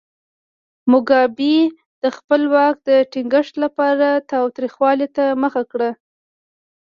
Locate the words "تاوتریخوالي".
4.31-5.07